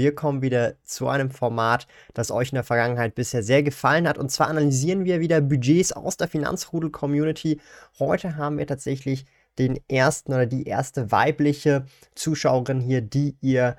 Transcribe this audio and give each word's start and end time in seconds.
wir 0.00 0.14
kommen 0.14 0.40
wieder 0.40 0.76
zu 0.82 1.08
einem 1.08 1.30
Format, 1.30 1.86
das 2.14 2.30
euch 2.30 2.52
in 2.52 2.54
der 2.54 2.64
Vergangenheit 2.64 3.14
bisher 3.14 3.42
sehr 3.42 3.62
gefallen 3.62 4.08
hat. 4.08 4.16
Und 4.16 4.30
zwar 4.30 4.48
analysieren 4.48 5.04
wir 5.04 5.20
wieder 5.20 5.42
Budgets 5.42 5.92
aus 5.92 6.16
der 6.16 6.26
Finanzrudel-Community. 6.26 7.60
Heute 7.98 8.36
haben 8.36 8.56
wir 8.56 8.66
tatsächlich 8.66 9.26
den 9.58 9.78
ersten 9.88 10.32
oder 10.32 10.46
die 10.46 10.66
erste 10.66 11.12
weibliche 11.12 11.84
Zuschauerin 12.14 12.80
hier, 12.80 13.02
die 13.02 13.36
ihr 13.42 13.76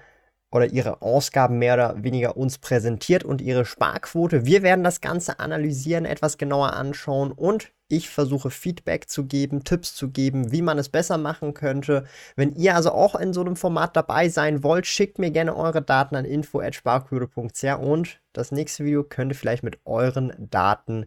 oder 0.52 0.67
ihre 0.67 1.02
Ausgaben 1.02 1.57
mehr 1.57 1.73
oder 1.73 2.03
weniger 2.03 2.38
uns 2.38 2.59
präsentiert 2.59 3.23
und 3.23 3.41
ihre 3.41 3.66
Sparquote. 3.66 4.45
Wir 4.45 4.61
werden 4.61 4.83
das 4.83 5.02
Ganze 5.02 5.39
analysieren, 5.39 6.05
etwas 6.05 6.38
genauer 6.38 6.73
anschauen 6.73 7.31
und 7.31 7.72
ich 7.91 8.09
versuche 8.09 8.50
Feedback 8.50 9.09
zu 9.09 9.26
geben, 9.26 9.63
Tipps 9.63 9.94
zu 9.94 10.09
geben, 10.09 10.52
wie 10.52 10.62
man 10.62 10.77
es 10.77 10.90
besser 10.90 11.18
machen 11.18 11.54
könnte. 11.54 12.05
Wenn 12.36 12.55
ihr 12.55 12.76
also 12.76 12.91
auch 12.91 13.16
in 13.16 13.34
so 13.34 13.41
einem 13.41 13.55
Format 13.55 13.95
dabei 13.95 14.30
sein 14.30 14.64
wollt, 14.64 14.88
schickt 14.88 15.20
mir 15.20 15.31
gerne 15.31 15.55
eure 15.55 15.81
Daten 15.81 16.16
an 16.16 16.25
info@sparquote.ch 16.25 17.64
und 17.80 18.22
das 18.33 18.52
nächste 18.52 18.86
Video 18.86 19.03
könnte 19.03 19.36
vielleicht 19.36 19.64
mit 19.64 19.80
euren 19.86 20.33
Daten 20.38 21.06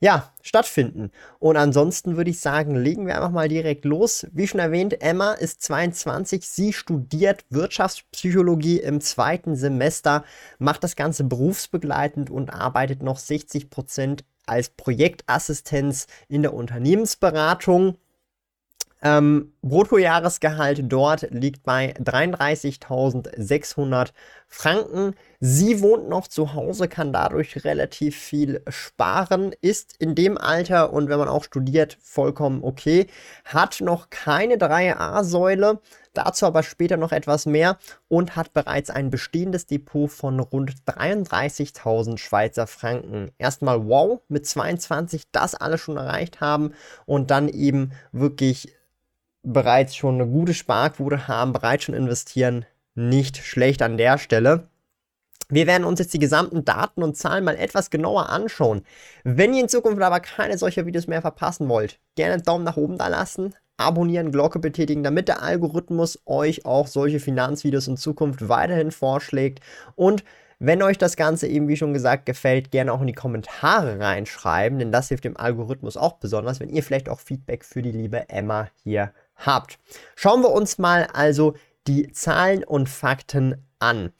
ja, 0.00 0.30
stattfinden. 0.42 1.10
Und 1.38 1.56
ansonsten 1.56 2.16
würde 2.16 2.30
ich 2.30 2.40
sagen, 2.40 2.76
legen 2.76 3.06
wir 3.06 3.16
einfach 3.16 3.30
mal 3.30 3.48
direkt 3.48 3.84
los. 3.84 4.26
Wie 4.32 4.46
schon 4.46 4.60
erwähnt, 4.60 5.00
Emma 5.00 5.32
ist 5.32 5.62
22, 5.62 6.46
sie 6.46 6.72
studiert 6.72 7.46
Wirtschaftspsychologie 7.48 8.80
im 8.80 9.00
zweiten 9.00 9.56
Semester, 9.56 10.24
macht 10.58 10.84
das 10.84 10.96
Ganze 10.96 11.24
berufsbegleitend 11.24 12.30
und 12.30 12.50
arbeitet 12.50 13.02
noch 13.02 13.18
60 13.18 13.70
Prozent 13.70 14.24
als 14.46 14.70
Projektassistenz 14.70 16.06
in 16.28 16.40
der 16.42 16.54
Unternehmensberatung. 16.54 17.98
Ähm, 19.02 19.52
Bruttojahresgehalt 19.60 20.80
dort 20.84 21.28
liegt 21.30 21.64
bei 21.64 21.92
33.600 21.98 24.12
Franken. 24.48 25.14
Sie 25.40 25.80
wohnt 25.80 26.08
noch 26.08 26.28
zu 26.28 26.54
Hause, 26.54 26.88
kann 26.88 27.12
dadurch 27.12 27.64
relativ 27.64 28.16
viel 28.16 28.62
sparen, 28.68 29.54
ist 29.60 29.94
in 29.98 30.14
dem 30.14 30.38
Alter 30.38 30.92
und 30.92 31.08
wenn 31.08 31.18
man 31.18 31.28
auch 31.28 31.44
studiert, 31.44 31.98
vollkommen 32.00 32.62
okay. 32.62 33.06
Hat 33.44 33.80
noch 33.80 34.08
keine 34.08 34.56
3A-Säule, 34.56 35.80
dazu 36.14 36.46
aber 36.46 36.62
später 36.62 36.96
noch 36.96 37.12
etwas 37.12 37.46
mehr 37.46 37.78
und 38.08 38.36
hat 38.36 38.54
bereits 38.54 38.90
ein 38.90 39.10
bestehendes 39.10 39.66
Depot 39.66 40.10
von 40.10 40.40
rund 40.40 40.74
33.000 40.86 42.18
Schweizer 42.18 42.66
Franken. 42.66 43.30
Erstmal 43.38 43.86
wow, 43.86 44.20
mit 44.28 44.46
22 44.46 45.24
das 45.32 45.54
alles 45.54 45.80
schon 45.80 45.96
erreicht 45.96 46.40
haben 46.40 46.72
und 47.04 47.30
dann 47.30 47.48
eben 47.48 47.92
wirklich 48.12 48.74
bereits 49.42 49.94
schon 49.94 50.16
eine 50.16 50.26
gute 50.26 50.54
Sparquote 50.54 51.28
haben, 51.28 51.52
bereits 51.52 51.84
schon 51.84 51.94
investieren, 51.94 52.66
nicht 52.96 53.36
schlecht 53.36 53.82
an 53.82 53.96
der 53.96 54.18
Stelle. 54.18 54.68
Wir 55.48 55.68
werden 55.68 55.84
uns 55.84 56.00
jetzt 56.00 56.12
die 56.12 56.18
gesamten 56.18 56.64
Daten 56.64 57.04
und 57.04 57.16
Zahlen 57.16 57.44
mal 57.44 57.56
etwas 57.56 57.90
genauer 57.90 58.30
anschauen. 58.30 58.82
Wenn 59.22 59.54
ihr 59.54 59.62
in 59.62 59.68
Zukunft 59.68 60.02
aber 60.02 60.18
keine 60.18 60.58
solcher 60.58 60.86
Videos 60.86 61.06
mehr 61.06 61.20
verpassen 61.20 61.68
wollt, 61.68 62.00
gerne 62.16 62.34
einen 62.34 62.42
Daumen 62.42 62.64
nach 62.64 62.76
oben 62.76 62.98
da 62.98 63.06
lassen, 63.06 63.54
abonnieren, 63.76 64.32
Glocke 64.32 64.58
betätigen, 64.58 65.04
damit 65.04 65.28
der 65.28 65.42
Algorithmus 65.42 66.18
euch 66.26 66.66
auch 66.66 66.88
solche 66.88 67.20
Finanzvideos 67.20 67.86
in 67.86 67.96
Zukunft 67.96 68.48
weiterhin 68.48 68.90
vorschlägt. 68.90 69.60
Und 69.94 70.24
wenn 70.58 70.82
euch 70.82 70.96
das 70.96 71.16
Ganze 71.16 71.46
eben, 71.46 71.68
wie 71.68 71.76
schon 71.76 71.92
gesagt, 71.92 72.24
gefällt, 72.24 72.70
gerne 72.70 72.92
auch 72.92 73.02
in 73.02 73.06
die 73.06 73.12
Kommentare 73.12 74.00
reinschreiben, 74.00 74.78
denn 74.78 74.90
das 74.90 75.08
hilft 75.08 75.24
dem 75.24 75.36
Algorithmus 75.36 75.96
auch 75.96 76.14
besonders, 76.14 76.60
wenn 76.60 76.70
ihr 76.70 76.82
vielleicht 76.82 77.08
auch 77.08 77.20
Feedback 77.20 77.64
für 77.64 77.82
die 77.82 77.92
liebe 77.92 78.28
Emma 78.30 78.68
hier 78.82 79.12
habt. 79.36 79.78
Schauen 80.16 80.42
wir 80.42 80.50
uns 80.50 80.78
mal 80.78 81.06
also 81.12 81.54
die 81.86 82.10
Zahlen 82.12 82.64
und 82.64 82.88
Fakten 82.88 83.66
an. 83.78 84.12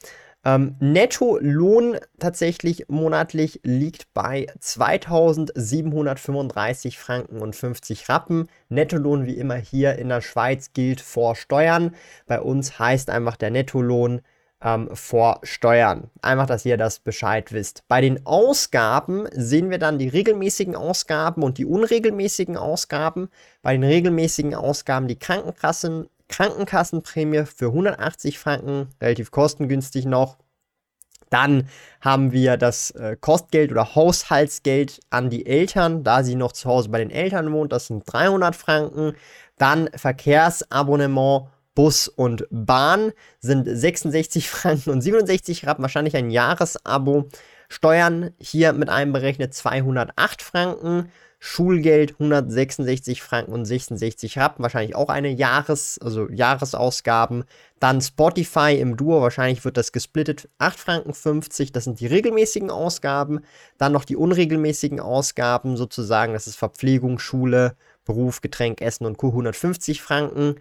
Ähm, 0.47 0.75
Nettolohn 0.79 1.97
tatsächlich 2.19 2.85
monatlich 2.87 3.59
liegt 3.63 4.13
bei 4.13 4.47
2735 4.59 6.97
Franken 6.97 7.41
und 7.41 7.55
50 7.55 8.07
Rappen. 8.07 8.47
Nettolohn 8.69 9.25
wie 9.25 9.37
immer 9.37 9.55
hier 9.55 9.97
in 9.97 10.09
der 10.09 10.21
Schweiz 10.21 10.71
gilt 10.71 11.01
vor 11.01 11.35
Steuern. 11.35 11.93
Bei 12.27 12.39
uns 12.39 12.79
heißt 12.79 13.09
einfach 13.09 13.35
der 13.35 13.51
Nettolohn 13.51 14.21
ähm, 14.61 14.89
vor 14.93 15.39
Steuern. 15.43 16.09
Einfach, 16.21 16.45
dass 16.45 16.65
ihr 16.65 16.77
das 16.77 16.99
Bescheid 16.99 17.51
wisst. 17.51 17.83
Bei 17.87 18.01
den 18.01 18.25
Ausgaben 18.25 19.27
sehen 19.31 19.69
wir 19.69 19.79
dann 19.79 19.99
die 19.99 20.07
regelmäßigen 20.07 20.75
Ausgaben 20.75 21.43
und 21.43 21.57
die 21.57 21.65
unregelmäßigen 21.65 22.57
Ausgaben. 22.57 23.29
Bei 23.61 23.73
den 23.73 23.83
regelmäßigen 23.83 24.55
Ausgaben 24.55 25.07
die 25.07 25.19
Krankenkassen, 25.19 26.07
Krankenkassenprämie 26.29 27.45
für 27.45 27.67
180 27.67 28.39
Franken, 28.39 28.89
relativ 29.01 29.31
kostengünstig 29.31 30.05
noch. 30.05 30.37
Dann 31.29 31.67
haben 31.99 32.31
wir 32.31 32.57
das 32.57 32.91
äh, 32.91 33.17
Kostgeld 33.19 33.71
oder 33.71 33.95
Haushaltsgeld 33.95 35.01
an 35.09 35.29
die 35.29 35.45
Eltern, 35.45 36.03
da 36.03 36.23
sie 36.23 36.35
noch 36.35 36.53
zu 36.53 36.69
Hause 36.69 36.89
bei 36.89 36.99
den 36.99 37.11
Eltern 37.11 37.51
wohnt. 37.51 37.73
Das 37.73 37.87
sind 37.87 38.03
300 38.05 38.55
Franken. 38.55 39.13
Dann 39.57 39.89
Verkehrsabonnement 39.93 41.49
Bus 41.75 42.07
und 42.07 42.47
Bahn 42.49 43.11
sind 43.39 43.65
66 43.65 44.49
Franken 44.49 44.89
und 44.89 45.01
67 45.01 45.67
Rappen, 45.67 45.83
wahrscheinlich 45.83 46.15
ein 46.15 46.31
Jahresabo. 46.31 47.29
Steuern 47.69 48.31
hier 48.39 48.73
mit 48.73 48.89
einberechnet 48.89 49.53
208 49.53 50.41
Franken. 50.41 51.11
Schulgeld 51.39 52.13
166 52.13 53.21
Franken 53.21 53.53
und 53.53 53.65
66 53.65 54.39
Rappen, 54.39 54.63
wahrscheinlich 54.63 54.95
auch 54.95 55.09
eine 55.09 55.29
Jahres, 55.29 55.99
also 56.01 56.27
Jahresausgaben. 56.29 57.43
Dann 57.79 58.01
Spotify 58.01 58.75
im 58.79 58.97
Duo, 58.97 59.21
wahrscheinlich 59.21 59.63
wird 59.63 59.77
das 59.77 59.91
gesplittet, 59.91 60.49
8 60.57 60.79
Franken 60.79 61.13
50, 61.13 61.71
das 61.71 61.83
sind 61.83 61.99
die 61.99 62.07
regelmäßigen 62.07 62.71
Ausgaben. 62.71 63.41
Dann 63.77 63.91
noch 63.91 64.03
die 64.03 64.15
unregelmäßigen 64.15 64.99
Ausgaben 64.99 65.77
sozusagen, 65.77 66.33
das 66.33 66.47
ist 66.47 66.55
Verpflegung, 66.55 67.19
Schule, 67.19 67.75
Beruf, 68.03 68.41
Getränk, 68.41 68.81
Essen 68.81 69.05
und 69.05 69.17
Co. 69.17 69.27
150 69.27 70.01
Franken. 70.01 70.55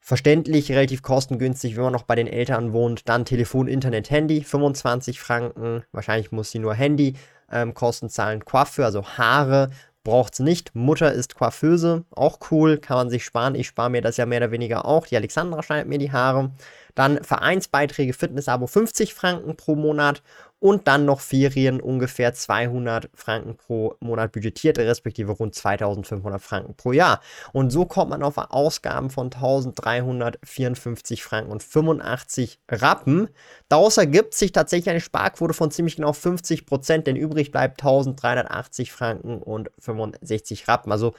Verständlich, 0.00 0.72
relativ 0.72 1.02
kostengünstig, 1.02 1.76
wenn 1.76 1.82
man 1.82 1.92
noch 1.92 2.04
bei 2.04 2.14
den 2.14 2.28
Eltern 2.28 2.72
wohnt. 2.72 3.08
Dann 3.10 3.26
Telefon, 3.26 3.68
Internet, 3.68 4.10
Handy, 4.10 4.42
25 4.42 5.20
Franken. 5.20 5.82
Wahrscheinlich 5.92 6.32
muss 6.32 6.50
sie 6.50 6.60
nur 6.60 6.72
Handy 6.72 7.14
ähm, 7.50 7.74
Kosten 7.74 8.08
zahlen. 8.08 8.44
Coiffeur, 8.44 8.86
also 8.86 9.04
Haare, 9.04 9.70
braucht 10.04 10.34
es 10.34 10.38
nicht. 10.40 10.74
Mutter 10.74 11.12
ist 11.12 11.34
Coiffeuse, 11.34 12.04
auch 12.10 12.38
cool, 12.50 12.78
kann 12.78 12.96
man 12.96 13.10
sich 13.10 13.24
sparen. 13.24 13.54
Ich 13.54 13.66
spare 13.66 13.90
mir 13.90 14.02
das 14.02 14.16
ja 14.16 14.26
mehr 14.26 14.38
oder 14.38 14.50
weniger 14.50 14.84
auch. 14.84 15.06
Die 15.06 15.16
Alexandra 15.16 15.62
schneidet 15.62 15.88
mir 15.88 15.98
die 15.98 16.12
Haare. 16.12 16.50
Dann 16.94 17.22
Vereinsbeiträge, 17.22 18.12
Fitnessabo 18.12 18.66
50 18.66 19.14
Franken 19.14 19.56
pro 19.56 19.76
Monat 19.76 20.22
und 20.60 20.88
dann 20.88 21.04
noch 21.04 21.20
Ferien 21.20 21.80
ungefähr 21.80 22.34
200 22.34 23.10
Franken 23.14 23.56
pro 23.56 23.94
Monat 24.00 24.32
budgetiert, 24.32 24.78
respektive 24.78 25.32
rund 25.32 25.54
2500 25.54 26.42
Franken 26.42 26.74
pro 26.74 26.92
Jahr. 26.92 27.20
Und 27.52 27.70
so 27.70 27.84
kommt 27.84 28.10
man 28.10 28.22
auf 28.22 28.36
Ausgaben 28.38 29.10
von 29.10 29.26
1354 29.26 31.22
Franken 31.22 31.52
und 31.52 31.62
85 31.62 32.60
Rappen. 32.68 33.28
Daraus 33.68 33.96
ergibt 33.98 34.34
sich 34.34 34.52
tatsächlich 34.52 34.90
eine 34.90 35.00
Sparquote 35.00 35.54
von 35.54 35.70
ziemlich 35.70 35.96
genau 35.96 36.12
50 36.12 36.66
Prozent, 36.66 37.06
denn 37.06 37.16
übrig 37.16 37.52
bleibt 37.52 37.80
1380 37.80 38.90
Franken 38.92 39.40
und 39.40 39.70
65 39.78 40.66
Rappen. 40.66 40.90
Also 40.90 41.14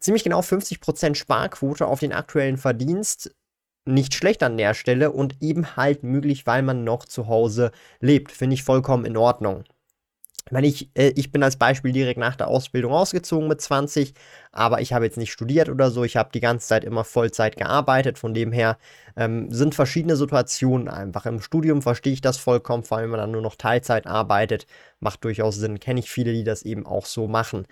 ziemlich 0.00 0.24
genau 0.24 0.42
50 0.42 0.80
Prozent 0.80 1.16
Sparquote 1.16 1.86
auf 1.86 2.00
den 2.00 2.12
aktuellen 2.12 2.58
Verdienst 2.58 3.34
nicht 3.84 4.14
schlecht 4.14 4.42
an 4.42 4.56
der 4.56 4.74
Stelle 4.74 5.10
und 5.12 5.36
eben 5.40 5.76
halt 5.76 6.02
möglich, 6.02 6.46
weil 6.46 6.62
man 6.62 6.84
noch 6.84 7.04
zu 7.04 7.28
Hause 7.28 7.72
lebt. 8.00 8.32
Finde 8.32 8.54
ich 8.54 8.62
vollkommen 8.62 9.04
in 9.04 9.16
Ordnung. 9.16 9.64
Wenn 10.50 10.64
ich, 10.64 10.90
äh, 10.94 11.12
ich 11.16 11.30
bin 11.32 11.42
als 11.42 11.56
Beispiel 11.56 11.92
direkt 11.92 12.18
nach 12.18 12.36
der 12.36 12.48
Ausbildung 12.48 12.92
ausgezogen 12.92 13.48
mit 13.48 13.60
20, 13.60 14.12
aber 14.50 14.80
ich 14.80 14.92
habe 14.92 15.04
jetzt 15.04 15.16
nicht 15.16 15.32
studiert 15.32 15.68
oder 15.68 15.90
so, 15.90 16.04
ich 16.04 16.16
habe 16.16 16.30
die 16.34 16.40
ganze 16.40 16.66
Zeit 16.66 16.84
immer 16.84 17.04
Vollzeit 17.04 17.56
gearbeitet, 17.56 18.18
von 18.18 18.34
dem 18.34 18.52
her 18.52 18.76
ähm, 19.16 19.50
sind 19.50 19.74
verschiedene 19.74 20.16
Situationen 20.16 20.88
einfach. 20.88 21.26
Im 21.26 21.40
Studium 21.40 21.80
verstehe 21.80 22.12
ich 22.12 22.20
das 22.20 22.38
vollkommen, 22.38 22.82
vor 22.82 22.98
allem 22.98 23.04
wenn 23.04 23.10
man 23.12 23.20
dann 23.20 23.30
nur 23.30 23.40
noch 23.40 23.56
Teilzeit 23.56 24.06
arbeitet, 24.06 24.66
macht 25.00 25.24
durchaus 25.24 25.56
Sinn, 25.56 25.80
kenne 25.80 26.00
ich 26.00 26.10
viele, 26.10 26.32
die 26.32 26.44
das 26.44 26.62
eben 26.64 26.86
auch 26.86 27.06
so 27.06 27.28
machen. 27.28 27.66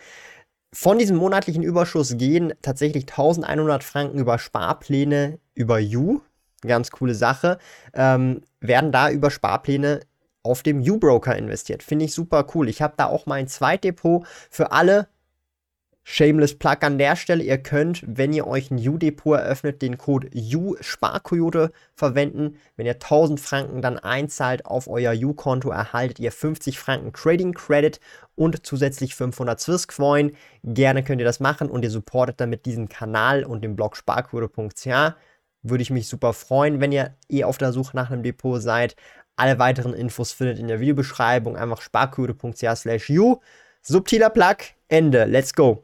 Von 0.73 0.99
diesem 0.99 1.17
monatlichen 1.17 1.65
Überschuss 1.65 2.17
gehen 2.17 2.53
tatsächlich 2.63 3.09
1100 3.09 3.83
Franken 3.83 4.19
über 4.19 4.39
Sparpläne 4.39 5.41
über 5.55 5.81
You. 5.81 6.21
Ganz 6.61 6.93
coole 6.93 7.15
Sache. 7.15 7.59
Ähm, 7.93 8.43
werden 8.61 8.93
da 8.93 9.11
über 9.11 9.31
Sparpläne 9.31 10.01
auf 10.43 10.63
dem 10.63 10.81
U-Broker 10.81 11.37
investiert. 11.37 11.83
Finde 11.83 12.05
ich 12.05 12.15
super 12.15 12.47
cool. 12.55 12.69
Ich 12.69 12.83
habe 12.83 12.95
da 12.97 13.07
auch 13.07 13.27
mein 13.27 13.49
Zweitdepot 13.49 14.27
für 14.49 14.71
alle. 14.71 15.09
Shameless 16.03 16.59
Plug 16.59 16.79
an 16.81 16.99
der 16.99 17.15
Stelle. 17.15 17.45
Ihr 17.45 17.59
könnt, 17.59 18.03
wenn 18.07 18.33
ihr 18.33 18.47
euch 18.47 18.71
ein 18.71 18.79
U-Depot 18.79 19.39
eröffnet, 19.39 19.83
den 19.83 19.99
Code 19.99 20.29
U-Sparkoyote 20.35 21.73
verwenden. 21.95 22.57
Wenn 22.77 22.87
ihr 22.87 22.95
1000 22.95 23.39
Franken 23.39 23.83
dann 23.83 23.99
einzahlt 23.99 24.67
auf 24.67 24.89
euer 24.89 25.13
U-Konto, 25.13 25.71
erhaltet 25.71 26.19
ihr 26.19 26.33
50 26.33 26.79
Franken 26.79 27.13
Trading 27.13 27.53
Credit 27.53 28.01
und 28.35 28.67
zusätzlich 28.67 29.15
500 29.15 29.61
Swiss 29.61 29.89
Coin. 29.89 30.33
Gerne 30.65 31.05
könnt 31.05 31.21
ihr 31.21 31.27
das 31.27 31.41
machen 31.41 31.71
und 31.71 31.85
ihr 31.85 31.91
supportet 31.91 32.41
damit 32.41 32.67
diesen 32.67 32.89
Kanal 32.89 33.45
und 33.45 33.63
den 33.63 33.77
Blog 33.77 33.97
sparkoyote.ch. 33.97 35.15
Würde 35.63 35.83
ich 35.83 35.91
mich 35.91 36.09
super 36.09 36.33
freuen, 36.33 36.81
wenn 36.81 36.93
ihr 36.93 37.15
eh 37.29 37.45
auf 37.45 37.59
der 37.59 37.73
Suche 37.73 37.95
nach 37.95 38.11
einem 38.11 38.23
Depot 38.23 38.61
seid. 38.61 38.97
Alle 39.37 39.59
weiteren 39.59 39.95
Infos 39.95 40.33
findet 40.33 40.57
ihr 40.57 40.63
in 40.63 40.69
der 40.69 40.81
Videobeschreibung. 40.81 41.57
Einfach 41.57 41.83
sparkoyote.ch 41.83 42.77
slash 42.77 43.11
u. 43.11 43.41
Subtiler 43.83 44.31
Plug, 44.31 44.57
Ende. 44.89 45.25
Let's 45.25 45.55
go. 45.55 45.83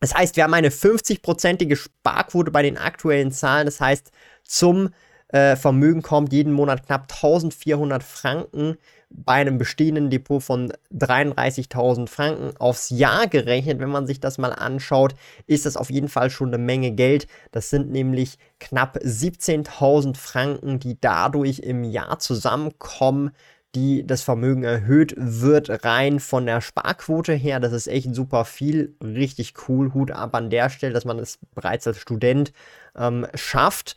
Das 0.00 0.14
heißt, 0.14 0.36
wir 0.36 0.44
haben 0.44 0.54
eine 0.54 0.70
50-prozentige 0.70 1.76
Sparquote 1.76 2.50
bei 2.50 2.62
den 2.62 2.78
aktuellen 2.78 3.32
Zahlen. 3.32 3.66
Das 3.66 3.80
heißt, 3.80 4.12
zum 4.44 4.90
äh, 5.28 5.56
Vermögen 5.56 6.02
kommt 6.02 6.32
jeden 6.32 6.52
Monat 6.52 6.86
knapp 6.86 7.12
1400 7.12 8.02
Franken 8.02 8.76
bei 9.10 9.34
einem 9.34 9.58
bestehenden 9.58 10.10
Depot 10.10 10.42
von 10.42 10.72
33.000 10.92 12.08
Franken 12.08 12.56
aufs 12.58 12.90
Jahr 12.90 13.26
gerechnet. 13.26 13.78
Wenn 13.78 13.90
man 13.90 14.06
sich 14.06 14.20
das 14.20 14.38
mal 14.38 14.52
anschaut, 14.52 15.14
ist 15.46 15.66
das 15.66 15.76
auf 15.76 15.90
jeden 15.90 16.08
Fall 16.08 16.30
schon 16.30 16.48
eine 16.48 16.58
Menge 16.58 16.92
Geld. 16.92 17.26
Das 17.50 17.70
sind 17.70 17.90
nämlich 17.90 18.38
knapp 18.60 18.98
17.000 18.98 20.16
Franken, 20.16 20.78
die 20.78 21.00
dadurch 21.00 21.60
im 21.60 21.84
Jahr 21.84 22.18
zusammenkommen 22.18 23.30
die 23.74 24.06
das 24.06 24.22
Vermögen 24.22 24.64
erhöht 24.64 25.14
wird, 25.16 25.84
rein 25.84 26.20
von 26.20 26.46
der 26.46 26.60
Sparquote 26.60 27.34
her. 27.34 27.60
Das 27.60 27.72
ist 27.72 27.86
echt 27.86 28.14
super 28.14 28.44
viel, 28.44 28.96
richtig 29.02 29.54
cool. 29.68 29.92
Hut 29.92 30.10
ab 30.10 30.34
an 30.34 30.50
der 30.50 30.70
Stelle, 30.70 30.94
dass 30.94 31.04
man 31.04 31.18
es 31.18 31.38
bereits 31.54 31.86
als 31.86 31.98
Student 31.98 32.52
ähm, 32.96 33.26
schafft. 33.34 33.96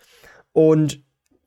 Und 0.52 1.02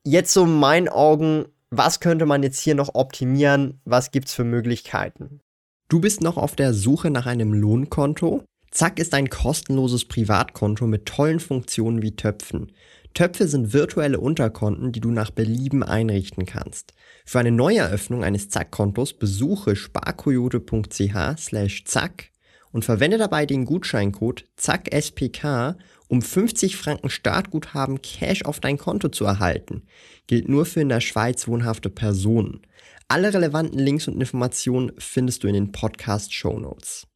jetzt 0.05 0.32
so 0.32 0.44
in 0.44 0.59
meinen 0.59 0.88
Augen, 0.88 1.47
was 1.71 2.00
könnte 2.00 2.26
man 2.26 2.43
jetzt 2.43 2.61
hier 2.61 2.75
noch 2.75 2.94
optimieren? 2.94 3.81
Was 3.85 4.11
gibt 4.11 4.29
es 4.29 4.35
für 4.35 4.44
Möglichkeiten? 4.44 5.41
Du 5.88 6.00
bist 6.00 6.23
noch 6.23 6.38
auf 6.38 6.56
der 6.56 6.73
Suche 6.73 7.11
nach 7.11 7.26
einem 7.26 7.53
Lohnkonto? 7.53 8.43
Zack 8.71 8.99
ist 8.99 9.15
ein 9.15 9.29
kostenloses 9.29 10.06
Privatkonto 10.06 10.87
mit 10.87 11.06
tollen 11.06 11.41
Funktionen 11.41 12.03
wie 12.03 12.17
Töpfen. 12.17 12.73
Töpfe 13.14 13.46
sind 13.46 13.72
virtuelle 13.72 14.19
Unterkonten, 14.19 14.90
die 14.90 15.00
du 15.00 15.12
nach 15.12 15.31
Belieben 15.31 15.84
einrichten 15.84 16.46
kannst. 16.46 16.94
Für 17.25 17.38
eine 17.38 17.52
Neueröffnung 17.52 18.25
eines 18.25 18.49
Zack-Kontos 18.49 19.14
besuche 19.14 19.76
sparkoyote.ch 19.76 21.38
slash 21.38 21.84
zack 21.84 22.31
und 22.72 22.84
verwende 22.84 23.16
dabei 23.16 23.46
den 23.46 23.66
Gutscheincode 23.66 24.46
ZACKSPK, 24.56 25.76
um 26.08 26.22
50 26.22 26.76
Franken 26.76 27.08
Startguthaben 27.08 28.02
Cash 28.02 28.44
auf 28.44 28.58
dein 28.58 28.78
Konto 28.78 29.08
zu 29.08 29.25
erhalten. 29.25 29.84
Gilt 30.26 30.49
nur 30.49 30.66
für 30.66 30.81
in 30.81 30.88
der 30.88 31.00
Schweiz 31.00 31.46
wohnhafte 31.46 31.90
Personen. 31.90 32.62
Alle 33.06 33.32
relevanten 33.32 33.78
Links 33.78 34.08
und 34.08 34.20
Informationen 34.20 34.90
findest 34.99 35.44
du 35.44 35.46
in 35.46 35.55
den 35.55 35.70
Podcast-Show 35.70 36.58
Notes. 36.58 37.06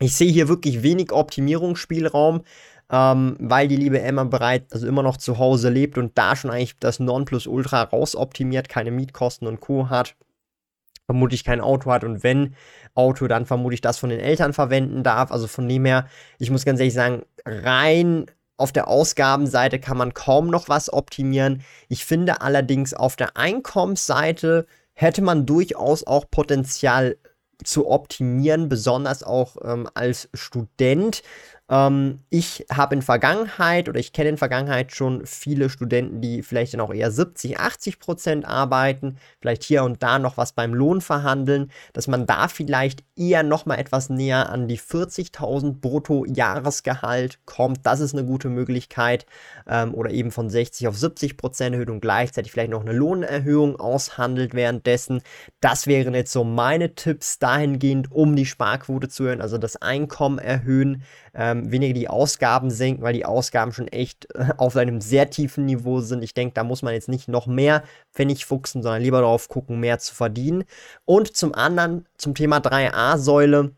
Ich 0.00 0.14
sehe 0.14 0.30
hier 0.30 0.48
wirklich 0.48 0.82
wenig 0.82 1.12
Optimierungsspielraum 1.12 2.42
ähm, 2.90 3.36
weil 3.38 3.68
die 3.68 3.76
liebe 3.76 4.00
Emma 4.00 4.24
bereits, 4.24 4.72
also 4.72 4.86
immer 4.86 5.02
noch 5.02 5.16
zu 5.16 5.38
Hause 5.38 5.70
lebt 5.70 5.98
und 5.98 6.16
da 6.16 6.36
schon 6.36 6.50
eigentlich 6.50 6.78
das 6.78 7.00
Nonplusultra 7.00 7.82
rausoptimiert, 7.82 8.68
keine 8.68 8.90
Mietkosten 8.90 9.48
und 9.48 9.60
Co. 9.60 9.88
hat. 9.88 10.16
Vermutlich 11.06 11.44
kein 11.44 11.60
Auto 11.60 11.90
hat 11.90 12.02
und 12.02 12.22
wenn 12.22 12.54
Auto, 12.94 13.26
dann 13.26 13.44
vermutlich 13.44 13.82
das 13.82 13.98
von 13.98 14.08
den 14.08 14.20
Eltern 14.20 14.52
verwenden 14.52 15.02
darf. 15.02 15.32
Also 15.32 15.48
von 15.48 15.68
dem 15.68 15.84
her, 15.84 16.06
ich 16.38 16.50
muss 16.50 16.64
ganz 16.64 16.80
ehrlich 16.80 16.94
sagen, 16.94 17.22
rein 17.44 18.26
auf 18.56 18.72
der 18.72 18.88
Ausgabenseite 18.88 19.80
kann 19.80 19.96
man 19.96 20.14
kaum 20.14 20.46
noch 20.46 20.68
was 20.68 20.92
optimieren. 20.92 21.62
Ich 21.88 22.04
finde 22.04 22.40
allerdings 22.40 22.94
auf 22.94 23.16
der 23.16 23.36
Einkommensseite 23.36 24.66
hätte 24.92 25.22
man 25.22 25.44
durchaus 25.44 26.06
auch 26.06 26.30
Potenzial 26.30 27.16
zu 27.62 27.88
optimieren, 27.88 28.68
besonders 28.68 29.22
auch 29.22 29.56
ähm, 29.62 29.88
als 29.94 30.28
Student. 30.34 31.22
Ähm, 31.70 32.20
ich 32.28 32.66
habe 32.70 32.94
in 32.94 33.02
Vergangenheit 33.02 33.88
oder 33.88 33.98
ich 33.98 34.12
kenne 34.12 34.30
in 34.30 34.36
Vergangenheit 34.36 34.92
schon 34.92 35.24
viele 35.24 35.70
Studenten, 35.70 36.20
die 36.20 36.42
vielleicht 36.42 36.74
dann 36.74 36.80
auch 36.82 36.92
eher 36.92 37.10
70, 37.10 37.58
80 37.58 37.98
Prozent 37.98 38.44
arbeiten, 38.44 39.16
vielleicht 39.40 39.62
hier 39.62 39.82
und 39.84 40.02
da 40.02 40.18
noch 40.18 40.36
was 40.36 40.52
beim 40.52 40.74
Lohn 40.74 41.00
verhandeln, 41.00 41.70
dass 41.94 42.06
man 42.06 42.26
da 42.26 42.48
vielleicht 42.48 43.02
eher 43.16 43.42
noch 43.42 43.64
mal 43.64 43.76
etwas 43.76 44.10
näher 44.10 44.50
an 44.50 44.68
die 44.68 44.78
40.000 44.78 45.80
Brutto-Jahresgehalt 45.80 47.38
kommt. 47.46 47.86
Das 47.86 48.00
ist 48.00 48.14
eine 48.14 48.26
gute 48.26 48.50
Möglichkeit. 48.50 49.24
Ähm, 49.66 49.94
oder 49.94 50.10
eben 50.10 50.30
von 50.30 50.50
60 50.50 50.88
auf 50.88 50.98
70 50.98 51.36
Prozent 51.38 51.74
erhöht 51.74 51.88
und 51.88 52.00
gleichzeitig 52.00 52.52
vielleicht 52.52 52.70
noch 52.70 52.82
eine 52.82 52.92
Lohnerhöhung 52.92 53.76
aushandelt 53.76 54.54
währenddessen. 54.54 55.22
Das 55.60 55.86
wären 55.86 56.14
jetzt 56.14 56.32
so 56.32 56.44
meine 56.44 56.94
Tipps 56.94 57.38
dahingehend, 57.38 58.12
um 58.12 58.36
die 58.36 58.46
Sparquote 58.46 59.08
zu 59.08 59.24
erhöhen, 59.24 59.40
also 59.40 59.56
das 59.56 59.76
Einkommen 59.76 60.38
erhöhen 60.38 61.02
ähm, 61.34 61.53
weniger 61.70 61.94
die 61.94 62.08
Ausgaben 62.08 62.70
senken, 62.70 63.02
weil 63.02 63.12
die 63.12 63.24
Ausgaben 63.24 63.72
schon 63.72 63.88
echt 63.88 64.28
äh, 64.34 64.50
auf 64.56 64.76
einem 64.76 65.00
sehr 65.00 65.30
tiefen 65.30 65.64
Niveau 65.64 66.00
sind. 66.00 66.22
Ich 66.22 66.34
denke, 66.34 66.54
da 66.54 66.64
muss 66.64 66.82
man 66.82 66.94
jetzt 66.94 67.08
nicht 67.08 67.28
noch 67.28 67.46
mehr 67.46 67.82
Pfennig 68.12 68.44
fuchsen, 68.44 68.82
sondern 68.82 69.02
lieber 69.02 69.20
darauf 69.20 69.48
gucken, 69.48 69.80
mehr 69.80 69.98
zu 69.98 70.14
verdienen. 70.14 70.64
Und 71.04 71.36
zum 71.36 71.54
anderen, 71.54 72.06
zum 72.16 72.34
Thema 72.34 72.58
3a-Säule, 72.58 73.72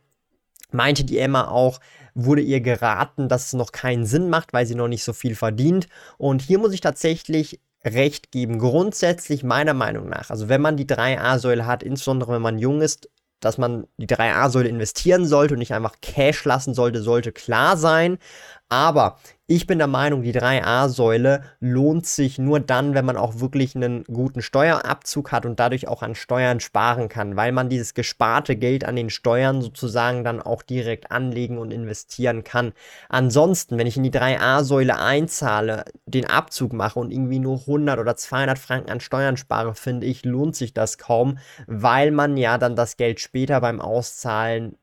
meinte 0.72 1.04
die 1.04 1.18
Emma 1.18 1.48
auch, 1.48 1.80
wurde 2.14 2.42
ihr 2.42 2.60
geraten, 2.60 3.28
dass 3.28 3.46
es 3.46 3.52
noch 3.52 3.72
keinen 3.72 4.06
Sinn 4.06 4.30
macht, 4.30 4.52
weil 4.52 4.66
sie 4.66 4.74
noch 4.74 4.88
nicht 4.88 5.04
so 5.04 5.12
viel 5.12 5.34
verdient. 5.34 5.86
Und 6.16 6.42
hier 6.42 6.58
muss 6.58 6.72
ich 6.72 6.80
tatsächlich 6.80 7.60
recht 7.84 8.32
geben. 8.32 8.58
Grundsätzlich 8.58 9.44
meiner 9.44 9.74
Meinung 9.74 10.08
nach, 10.08 10.30
also 10.30 10.48
wenn 10.48 10.60
man 10.60 10.76
die 10.76 10.86
3a-Säule 10.86 11.66
hat, 11.66 11.82
insbesondere 11.82 12.32
wenn 12.32 12.42
man 12.42 12.58
jung 12.58 12.80
ist, 12.80 13.08
dass 13.40 13.58
man 13.58 13.86
die 13.96 14.06
3a-Säule 14.06 14.68
investieren 14.68 15.26
sollte 15.26 15.54
und 15.54 15.58
nicht 15.58 15.74
einfach 15.74 15.96
Cash 16.00 16.44
lassen 16.44 16.74
sollte, 16.74 17.02
sollte 17.02 17.32
klar 17.32 17.76
sein. 17.76 18.18
Aber 18.68 19.18
ich 19.46 19.68
bin 19.68 19.78
der 19.78 19.86
Meinung, 19.86 20.22
die 20.22 20.32
3a-Säule 20.32 21.44
lohnt 21.60 22.04
sich 22.04 22.36
nur 22.36 22.58
dann, 22.58 22.94
wenn 22.94 23.04
man 23.04 23.16
auch 23.16 23.38
wirklich 23.38 23.76
einen 23.76 24.02
guten 24.02 24.42
Steuerabzug 24.42 25.30
hat 25.30 25.46
und 25.46 25.60
dadurch 25.60 25.86
auch 25.86 26.02
an 26.02 26.16
Steuern 26.16 26.58
sparen 26.58 27.08
kann, 27.08 27.36
weil 27.36 27.52
man 27.52 27.68
dieses 27.68 27.94
gesparte 27.94 28.56
Geld 28.56 28.84
an 28.84 28.96
den 28.96 29.08
Steuern 29.08 29.62
sozusagen 29.62 30.24
dann 30.24 30.42
auch 30.42 30.62
direkt 30.62 31.12
anlegen 31.12 31.58
und 31.58 31.70
investieren 31.70 32.42
kann. 32.42 32.72
Ansonsten, 33.08 33.78
wenn 33.78 33.86
ich 33.86 33.96
in 33.96 34.02
die 34.02 34.10
3a-Säule 34.10 34.98
einzahle, 34.98 35.84
den 36.06 36.26
Abzug 36.26 36.72
mache 36.72 36.98
und 36.98 37.12
irgendwie 37.12 37.38
nur 37.38 37.60
100 37.60 38.00
oder 38.00 38.16
200 38.16 38.58
Franken 38.58 38.90
an 38.90 38.98
Steuern 38.98 39.36
spare, 39.36 39.76
finde 39.76 40.06
ich, 40.06 40.24
lohnt 40.24 40.56
sich 40.56 40.74
das 40.74 40.98
kaum, 40.98 41.38
weil 41.68 42.10
man 42.10 42.36
ja 42.36 42.58
dann 42.58 42.74
das 42.74 42.96
Geld 42.96 43.20
später 43.20 43.60
beim 43.60 43.80
Auszahlen 43.80 44.76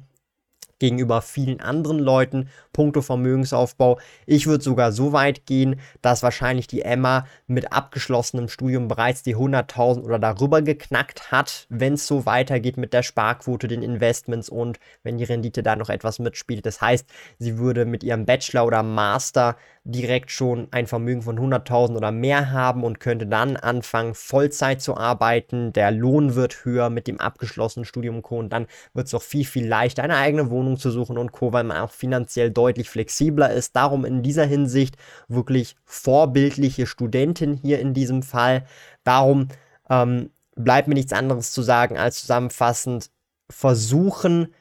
gegenüber 0.79 1.21
vielen 1.21 1.61
anderen 1.61 1.99
Leuten, 1.99 2.49
puncto 2.73 3.01
Vermögensaufbau. 3.01 3.99
Ich 4.25 4.47
würde 4.47 4.63
sogar 4.63 4.91
so 4.91 5.13
weit 5.13 5.45
gehen, 5.45 5.79
dass 6.01 6.23
wahrscheinlich 6.23 6.67
die 6.67 6.81
Emma 6.81 7.25
mit 7.47 7.71
abgeschlossenem 7.71 8.49
Studium 8.49 8.87
bereits 8.87 9.23
die 9.23 9.35
100.000 9.35 10.03
oder 10.03 10.19
darüber 10.19 10.61
geknackt 10.61 11.31
hat, 11.31 11.67
wenn 11.69 11.93
es 11.93 12.07
so 12.07 12.25
weitergeht 12.25 12.77
mit 12.77 12.93
der 12.93 13.03
Sparquote, 13.03 13.67
den 13.67 13.81
Investments 13.81 14.49
und 14.49 14.79
wenn 15.03 15.17
die 15.17 15.23
Rendite 15.23 15.63
da 15.63 15.75
noch 15.75 15.89
etwas 15.89 16.19
mitspielt. 16.19 16.65
Das 16.65 16.81
heißt, 16.81 17.05
sie 17.39 17.57
würde 17.57 17.85
mit 17.85 18.03
ihrem 18.03 18.25
Bachelor 18.25 18.65
oder 18.65 18.83
Master 18.83 19.55
direkt 19.85 20.31
schon 20.31 20.67
ein 20.71 20.87
Vermögen 20.87 21.21
von 21.21 21.39
100.000 21.39 21.95
oder 21.95 22.11
mehr 22.11 22.51
haben 22.51 22.83
und 22.83 22.99
könnte 22.99 23.27
dann 23.27 23.55
anfangen, 23.55 24.15
Vollzeit 24.15 24.81
zu 24.81 24.97
arbeiten. 24.97 25.73
Der 25.73 25.91
Lohn 25.91 26.33
wird 26.33 26.65
höher 26.65 26.89
mit 26.89 27.07
dem 27.07 27.19
abgeschlossenen 27.19 27.85
Studium. 27.85 28.19
Und 28.19 28.49
dann 28.51 28.67
wird 28.93 29.07
es 29.07 29.13
auch 29.13 29.21
viel, 29.21 29.45
viel 29.45 29.67
leichter, 29.67 30.03
eine 30.03 30.17
eigene 30.17 30.49
Wohnung 30.49 30.64
zu 30.77 30.91
suchen 30.91 31.17
und 31.17 31.31
Co., 31.31 31.53
weil 31.53 31.63
man 31.63 31.77
auch 31.77 31.91
finanziell 31.91 32.51
deutlich 32.51 32.89
flexibler 32.89 33.51
ist. 33.51 33.75
Darum 33.75 34.05
in 34.05 34.23
dieser 34.23 34.45
Hinsicht 34.45 34.97
wirklich 35.27 35.75
vorbildliche 35.85 36.87
Studentin 36.87 37.53
hier 37.53 37.79
in 37.79 37.93
diesem 37.93 38.23
Fall. 38.23 38.65
Darum 39.03 39.49
ähm, 39.89 40.31
bleibt 40.55 40.87
mir 40.87 40.95
nichts 40.95 41.13
anderes 41.13 41.51
zu 41.51 41.61
sagen 41.61 41.97
als 41.97 42.21
zusammenfassend 42.21 43.11
versuchen, 43.49 44.53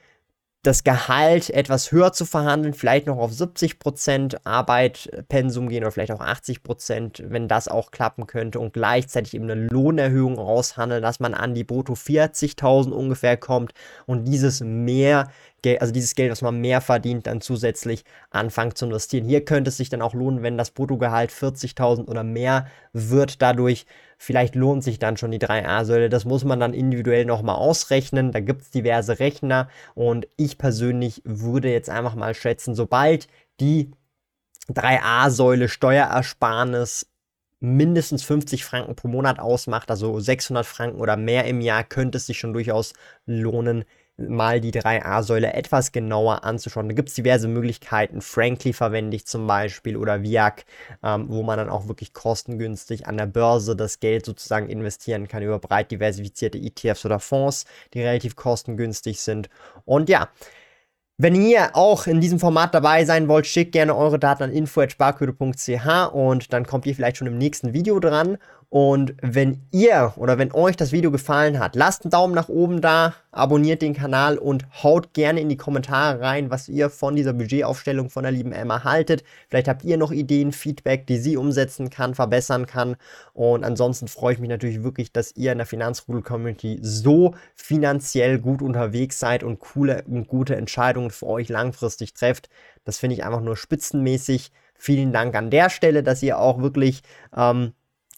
das 0.64 0.82
Gehalt 0.82 1.50
etwas 1.50 1.92
höher 1.92 2.12
zu 2.14 2.24
verhandeln, 2.24 2.72
vielleicht 2.72 3.06
noch 3.06 3.18
auf 3.18 3.30
70% 3.30 4.38
Arbeitpensum 4.44 5.68
gehen 5.68 5.84
oder 5.84 5.92
vielleicht 5.92 6.12
auch 6.12 6.22
80%, 6.22 7.24
wenn 7.28 7.48
das 7.48 7.68
auch 7.68 7.90
klappen 7.90 8.26
könnte 8.26 8.58
und 8.58 8.72
gleichzeitig 8.72 9.34
eben 9.34 9.50
eine 9.50 9.66
Lohnerhöhung 9.66 10.38
raushandeln, 10.38 11.02
dass 11.02 11.20
man 11.20 11.34
an 11.34 11.54
die 11.54 11.64
brutto 11.64 11.92
40.000 11.92 12.90
ungefähr 12.92 13.36
kommt 13.36 13.72
und 14.06 14.24
dieses 14.24 14.60
mehr 14.60 15.28
Geld, 15.64 15.80
also 15.80 15.92
dieses 15.92 16.14
Geld, 16.14 16.30
was 16.30 16.42
man 16.42 16.60
mehr 16.60 16.80
verdient, 16.82 17.26
dann 17.26 17.40
zusätzlich 17.40 18.04
anfangen 18.30 18.76
zu 18.76 18.84
investieren. 18.84 19.24
Hier 19.24 19.44
könnte 19.44 19.70
es 19.70 19.78
sich 19.78 19.88
dann 19.88 20.02
auch 20.02 20.12
lohnen, 20.12 20.42
wenn 20.42 20.58
das 20.58 20.70
Bruttogehalt 20.70 21.32
40.000 21.32 22.06
oder 22.06 22.22
mehr 22.22 22.66
wird. 22.92 23.40
Dadurch 23.40 23.86
vielleicht 24.18 24.54
lohnt 24.54 24.84
sich 24.84 24.98
dann 24.98 25.16
schon 25.16 25.30
die 25.30 25.40
3a-Säule. 25.40 26.10
Das 26.10 26.26
muss 26.26 26.44
man 26.44 26.60
dann 26.60 26.74
individuell 26.74 27.24
nochmal 27.24 27.56
ausrechnen. 27.56 28.30
Da 28.30 28.40
gibt 28.40 28.62
es 28.62 28.70
diverse 28.70 29.18
Rechner 29.18 29.68
und 29.94 30.28
ich 30.36 30.58
persönlich 30.58 31.22
würde 31.24 31.72
jetzt 31.72 31.88
einfach 31.88 32.14
mal 32.14 32.34
schätzen, 32.34 32.74
sobald 32.74 33.26
die 33.58 33.90
3a-Säule 34.68 35.68
Steuerersparnis 35.68 37.06
mindestens 37.60 38.22
50 38.22 38.64
Franken 38.64 38.94
pro 38.94 39.08
Monat 39.08 39.38
ausmacht, 39.38 39.90
also 39.90 40.20
600 40.20 40.66
Franken 40.66 41.00
oder 41.00 41.16
mehr 41.16 41.46
im 41.46 41.62
Jahr, 41.62 41.82
könnte 41.82 42.18
es 42.18 42.26
sich 42.26 42.38
schon 42.38 42.52
durchaus 42.52 42.92
lohnen, 43.24 43.84
mal 44.16 44.60
die 44.60 44.72
3a-Säule 44.72 45.52
etwas 45.54 45.92
genauer 45.92 46.44
anzuschauen. 46.44 46.88
Da 46.88 46.94
gibt 46.94 47.08
es 47.08 47.14
diverse 47.14 47.48
Möglichkeiten. 47.48 48.20
Frankly 48.20 48.72
verwende 48.72 49.16
ich 49.16 49.26
zum 49.26 49.46
Beispiel 49.46 49.96
oder 49.96 50.22
Viac, 50.22 50.64
ähm, 51.02 51.26
wo 51.28 51.42
man 51.42 51.58
dann 51.58 51.68
auch 51.68 51.88
wirklich 51.88 52.12
kostengünstig 52.12 53.06
an 53.06 53.16
der 53.16 53.26
Börse 53.26 53.74
das 53.74 54.00
Geld 54.00 54.24
sozusagen 54.24 54.68
investieren 54.68 55.26
kann 55.28 55.42
über 55.42 55.58
breit 55.58 55.90
diversifizierte 55.90 56.58
ETFs 56.58 57.04
oder 57.04 57.18
Fonds, 57.18 57.64
die 57.92 58.02
relativ 58.02 58.36
kostengünstig 58.36 59.20
sind. 59.20 59.48
Und 59.84 60.08
ja, 60.08 60.28
wenn 61.16 61.36
ihr 61.36 61.76
auch 61.76 62.08
in 62.08 62.20
diesem 62.20 62.40
Format 62.40 62.74
dabei 62.74 63.04
sein 63.04 63.28
wollt, 63.28 63.46
schickt 63.46 63.70
gerne 63.70 63.94
eure 63.94 64.18
Daten 64.18 64.42
an 64.42 64.52
info.sparköde.ch 64.52 66.12
und 66.12 66.52
dann 66.52 66.66
kommt 66.66 66.86
ihr 66.86 66.94
vielleicht 66.96 67.18
schon 67.18 67.28
im 67.28 67.38
nächsten 67.38 67.72
Video 67.72 68.00
dran. 68.00 68.36
Und 68.74 69.14
wenn 69.22 69.62
ihr 69.70 70.14
oder 70.16 70.36
wenn 70.36 70.50
euch 70.52 70.74
das 70.74 70.90
Video 70.90 71.12
gefallen 71.12 71.60
hat, 71.60 71.76
lasst 71.76 72.02
einen 72.02 72.10
Daumen 72.10 72.34
nach 72.34 72.48
oben 72.48 72.80
da, 72.80 73.14
abonniert 73.30 73.82
den 73.82 73.94
Kanal 73.94 74.36
und 74.36 74.66
haut 74.82 75.12
gerne 75.14 75.40
in 75.40 75.48
die 75.48 75.56
Kommentare 75.56 76.20
rein, 76.20 76.50
was 76.50 76.68
ihr 76.68 76.90
von 76.90 77.14
dieser 77.14 77.34
Budgetaufstellung 77.34 78.10
von 78.10 78.24
der 78.24 78.32
lieben 78.32 78.50
Emma 78.50 78.82
haltet. 78.82 79.22
Vielleicht 79.48 79.68
habt 79.68 79.84
ihr 79.84 79.96
noch 79.96 80.10
Ideen, 80.10 80.50
Feedback, 80.50 81.06
die 81.06 81.18
sie 81.18 81.36
umsetzen 81.36 81.88
kann, 81.88 82.16
verbessern 82.16 82.66
kann. 82.66 82.96
Und 83.32 83.62
ansonsten 83.62 84.08
freue 84.08 84.34
ich 84.34 84.40
mich 84.40 84.50
natürlich 84.50 84.82
wirklich, 84.82 85.12
dass 85.12 85.36
ihr 85.36 85.52
in 85.52 85.58
der 85.58 85.68
Finanzrudel-Community 85.68 86.80
so 86.82 87.36
finanziell 87.54 88.40
gut 88.40 88.60
unterwegs 88.60 89.20
seid 89.20 89.44
und 89.44 89.60
coole 89.60 90.02
und 90.08 90.26
gute 90.26 90.56
Entscheidungen 90.56 91.12
für 91.12 91.28
euch 91.28 91.48
langfristig 91.48 92.14
trefft. 92.14 92.48
Das 92.84 92.98
finde 92.98 93.14
ich 93.14 93.24
einfach 93.24 93.40
nur 93.40 93.56
spitzenmäßig. 93.56 94.50
Vielen 94.74 95.12
Dank 95.12 95.36
an 95.36 95.50
der 95.50 95.70
Stelle, 95.70 96.02
dass 96.02 96.24
ihr 96.24 96.40
auch 96.40 96.60
wirklich 96.60 97.02
ähm, 97.36 97.72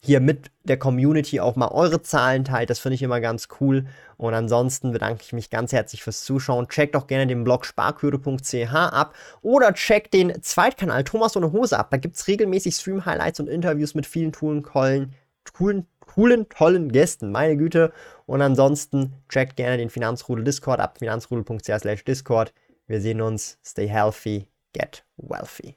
hier 0.07 0.21
mit 0.21 0.51
der 0.65 0.79
Community 0.79 1.41
auch 1.41 1.57
mal 1.57 1.69
eure 1.69 2.01
Zahlen 2.01 2.45
teilt. 2.45 2.71
Das 2.71 2.79
finde 2.79 2.95
ich 2.95 3.03
immer 3.03 3.21
ganz 3.21 3.49
cool. 3.61 3.87
Und 4.17 4.35
ansonsten 4.35 4.93
bedanke 4.93 5.23
ich 5.23 5.33
mich 5.33 5.51
ganz 5.51 5.73
herzlich 5.73 6.03
fürs 6.03 6.25
Zuschauen. 6.25 6.69
Checkt 6.69 6.97
auch 6.97 7.09
gerne 7.09 7.27
den 7.27 7.45
Blog 7.45 7.67
sparkürde.ch 7.67 8.73
ab 8.73 9.15
oder 9.43 9.75
checkt 9.75 10.15
den 10.15 10.41
Zweitkanal 10.43 11.05
Thomas 11.05 11.37
ohne 11.37 11.53
Hose 11.53 11.79
ab. 11.79 11.91
Da 11.91 11.97
gibt 11.97 12.17
es 12.17 12.29
regelmäßig 12.29 12.77
Stream-Highlights 12.77 13.41
und 13.41 13.49
Interviews 13.49 13.95
mit 13.95 14.07
vielen 14.07 14.33
coolen, 14.33 15.13
coolen, 15.53 15.87
coolen, 16.01 16.49
tollen 16.49 16.93
Gästen. 16.93 17.33
Meine 17.33 17.57
Güte. 17.57 17.93
Und 18.27 18.41
ansonsten 18.43 19.13
checkt 19.29 19.57
gerne 19.57 19.77
den 19.77 19.91
Finanzrudel 19.91 20.45
Discord 20.45 20.81
ab. 20.81 20.99
finanzrudel.ch 20.99 21.81
slash 21.81 22.05
Discord. 22.05 22.55
Wir 22.87 23.01
sehen 23.01 23.21
uns. 23.21 23.59
Stay 23.65 23.89
healthy. 23.89 24.47
Get 24.73 25.05
wealthy. 25.17 25.77